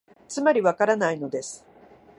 [0.27, 1.63] つまり、わからないのです